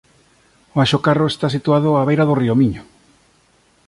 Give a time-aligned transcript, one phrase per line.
[0.73, 2.83] O Anxo Carro está situado á beira do Río Miño.